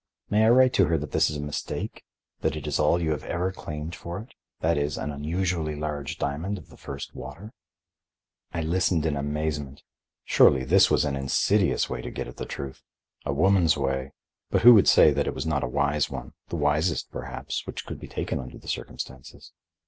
[0.31, 2.03] May I write to her that this is a mistake,
[2.39, 6.57] that it is all you have ever claimed for it—that is, an unusually large diamond
[6.57, 7.53] of the first water?"
[8.51, 9.83] I listened in amazement.
[10.25, 14.11] Surely, this was an insidious way to get at the truth,—a woman's way,
[14.49, 17.99] but who would say it was not a wise one, the wisest, perhaps, which could
[17.99, 19.51] be taken under the circumstances?